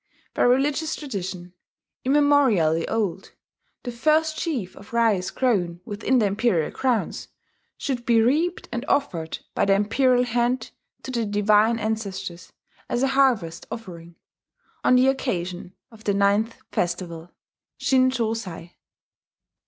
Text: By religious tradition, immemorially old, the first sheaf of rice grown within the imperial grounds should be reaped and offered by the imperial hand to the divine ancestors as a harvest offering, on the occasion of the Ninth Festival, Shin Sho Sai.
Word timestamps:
By 0.33 0.41
religious 0.41 0.95
tradition, 0.95 1.53
immemorially 2.03 2.87
old, 2.87 3.33
the 3.83 3.91
first 3.91 4.35
sheaf 4.39 4.75
of 4.75 4.93
rice 4.93 5.29
grown 5.29 5.79
within 5.85 6.17
the 6.17 6.25
imperial 6.25 6.71
grounds 6.71 7.27
should 7.77 8.03
be 8.03 8.19
reaped 8.19 8.67
and 8.71 8.83
offered 8.87 9.37
by 9.53 9.65
the 9.65 9.75
imperial 9.75 10.23
hand 10.23 10.71
to 11.03 11.11
the 11.11 11.23
divine 11.27 11.77
ancestors 11.77 12.51
as 12.89 13.03
a 13.03 13.09
harvest 13.09 13.67
offering, 13.69 14.15
on 14.83 14.95
the 14.95 15.07
occasion 15.07 15.75
of 15.91 16.03
the 16.05 16.15
Ninth 16.15 16.57
Festival, 16.71 17.29
Shin 17.77 18.09
Sho 18.09 18.33
Sai. 18.33 18.77